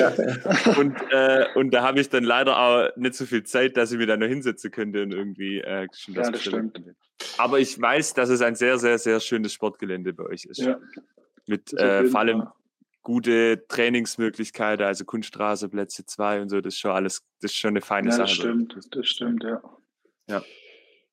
[0.78, 3.98] und, äh, und da habe ich dann leider auch nicht so viel Zeit, dass ich
[3.98, 6.74] mir da noch hinsetzen könnte und irgendwie äh, schon Ja, das bestellen stimmt.
[6.86, 6.96] könnte.
[7.38, 10.60] Aber ich weiß, dass es ein sehr, sehr, sehr schönes Sportgelände bei euch ist.
[10.62, 10.80] Ja.
[11.48, 12.44] Mit Das äh, vor allem
[13.04, 17.70] gute Trainingsmöglichkeiten, also Kunststraße, Plätze 2 und so, das ist schon alles, das ist schon
[17.70, 18.28] eine feine Ja, Sache.
[18.28, 18.76] das stimmt.
[18.92, 20.42] Das stimmt, ja.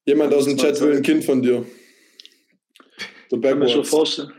[0.06, 1.64] Jemand aus dem Chat will ein Kind von dir.
[3.28, 3.88] So Ich kann mir schon backwards.
[3.90, 4.32] vorstellen.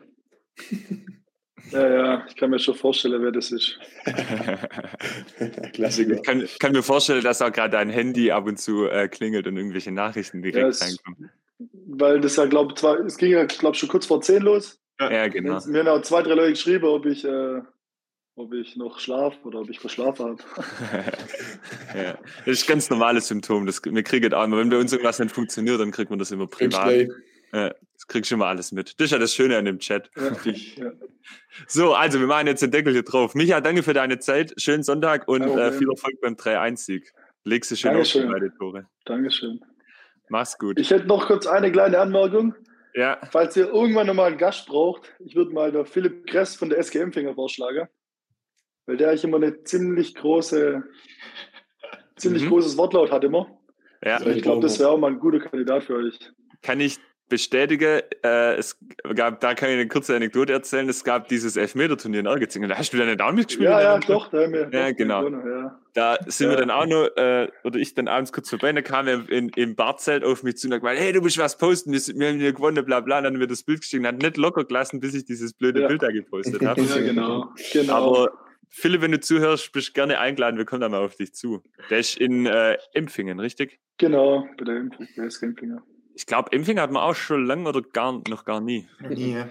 [1.72, 3.80] Ja, ja, ich kann mir schon vorstellen, wer das ist.
[5.74, 6.16] Klassiker.
[6.16, 9.48] Ich kann, kann mir vorstellen, dass auch gerade dein Handy ab und zu äh, klingelt
[9.48, 11.32] und irgendwelche Nachrichten direkt Ja, es- reinkommen.
[11.88, 14.80] Weil das ja, glaube ich, es ging ja, glaube ich, schon kurz vor 10 los.
[15.00, 15.60] Ja, genau.
[15.66, 17.62] Mir haben auch zwei, drei Leute geschrieben, ob ich, äh,
[18.36, 20.44] ob ich noch schlafe oder ob ich verschlafen habe.
[21.96, 22.18] ja.
[22.46, 23.66] Das ist ein ganz normales Symptom.
[23.66, 24.58] Das, wir kriegen das auch immer.
[24.58, 27.08] Wenn bei uns irgendwas nicht funktioniert, dann kriegt man das immer privat.
[27.54, 29.00] Ja, das kriegst du immer alles mit.
[29.00, 30.10] Das ist ja das Schöne an dem Chat.
[30.18, 30.32] Ja.
[30.78, 30.92] Ja.
[31.68, 33.34] So, also wir machen jetzt den Deckel hier drauf.
[33.34, 34.54] Micha, danke für deine Zeit.
[34.58, 37.14] Schönen Sonntag und äh, viel Erfolg beim 3-1-Sieg.
[37.46, 38.32] Legst du schön auf die Dankeschön.
[38.32, 38.88] beiden Tore.
[39.06, 39.62] Dankeschön.
[40.28, 40.78] Mach's gut.
[40.80, 42.56] Ich hätte noch kurz eine kleine Anmerkung.
[42.94, 46.70] ja, Falls ihr irgendwann nochmal einen Gast braucht, ich würde mal der Philipp Kress von
[46.70, 47.88] der SG Empfänger vorschlagen.
[48.86, 50.84] Weil der eigentlich immer eine ziemlich große,
[52.18, 52.50] ziemlich Mhm.
[52.50, 53.48] großes Wortlaut hat immer.
[54.04, 54.20] ja.
[54.20, 54.30] So.
[54.30, 56.20] Ich glaube, das wäre auch mal ein guter Kandidat für euch.
[56.62, 56.98] kann ich
[57.34, 58.02] bestätigen.
[58.24, 58.78] Äh, es
[59.16, 60.88] gab, da kann ich eine kurze Anekdote erzählen.
[60.88, 62.70] Es gab dieses Elfmeter-Turnier in Ergetzingen.
[62.70, 63.70] Da hast du da nicht auch mitgespielt?
[63.70, 64.70] Ja, ja, doch, da haben wir.
[64.72, 65.24] Ja, genau.
[65.24, 65.80] gewonnen, Ja.
[65.96, 66.60] Da sind wir Ja.
[66.66, 69.50] dann auch noch, äh, oder ich dann abends kurz vorbei, und da kam er in,
[69.50, 72.20] im Barzelt auf mich zu und hat gemeint, hey, du musst was posten, wir, sind-
[72.20, 73.18] wir haben hier gewonnen, bla bla.
[73.18, 75.54] Und dann haben wir das Bild geschickt und hat nicht locker gelassen, bis ich dieses
[75.54, 75.88] blöde Ja.
[75.88, 76.82] Bild da gepostet habe.
[76.82, 77.50] ja, genau.
[77.74, 77.94] genau.
[77.94, 78.32] Aber
[78.70, 81.62] Philipp, wenn du zuhörst, bist du gerne eingeladen, wir kommen da mal auf dich zu.
[81.92, 83.80] Der ist in äh, Empfingen, richtig?
[84.00, 85.84] genau, bei der Empfänger, bei der SG Empfänger.
[86.16, 88.88] Ich glaube, Empfingen hat man auch schon lange oder gar noch gar nie.
[89.10, 89.44] Nie.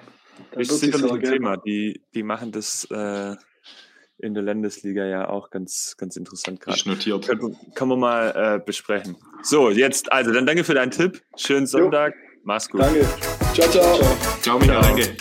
[0.52, 1.32] Da ist wird sich's sicherlich ein.
[1.32, 1.56] Thema.
[1.56, 3.36] Die, die machen das äh,
[4.18, 6.78] in der Landesliga ja auch ganz, ganz interessant gerade.
[6.78, 7.26] Ist notiert.
[7.26, 9.16] Können, können wir mal äh, besprechen.
[9.42, 11.20] So, jetzt, also dann danke für deinen Tipp.
[11.36, 12.14] Schönen Sonntag.
[12.44, 12.80] Mach's gut.
[12.80, 13.06] Danke.
[13.54, 14.16] Ciao, ciao.
[14.40, 15.16] Ciao, Micha, danke.